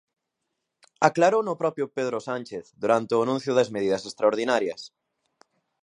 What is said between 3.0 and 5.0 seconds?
o anuncio das medidas extraordinarias.